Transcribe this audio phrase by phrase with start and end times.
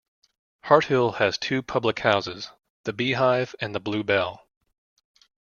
[0.63, 2.49] Harthill has two public houses:
[2.85, 4.47] the "Beehive" and the "Blue Bell".